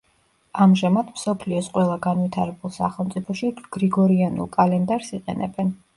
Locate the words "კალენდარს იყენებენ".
4.57-5.71